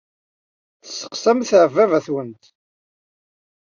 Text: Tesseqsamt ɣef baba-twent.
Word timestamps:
Tesseqsamt 0.83 1.49
ɣef 1.59 1.71
baba-twent. 1.75 2.43